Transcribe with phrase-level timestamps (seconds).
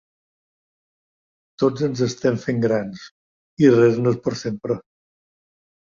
[1.63, 3.05] Tots ens estem fent grans,
[3.67, 4.79] i res no és per sempre.